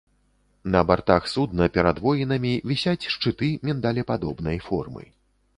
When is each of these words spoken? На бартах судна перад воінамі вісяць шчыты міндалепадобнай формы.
На 0.75 0.79
бартах 0.91 1.27
судна 1.33 1.67
перад 1.75 2.01
воінамі 2.07 2.53
вісяць 2.71 3.09
шчыты 3.17 3.53
міндалепадобнай 3.69 4.57
формы. 4.71 5.03